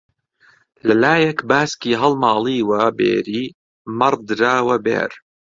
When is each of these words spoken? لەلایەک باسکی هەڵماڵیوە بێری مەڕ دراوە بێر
لەلایەک 0.87 1.39
باسکی 1.49 1.99
هەڵماڵیوە 2.01 2.81
بێری 2.97 3.45
مەڕ 3.97 4.15
دراوە 4.29 4.77
بێر 4.85 5.11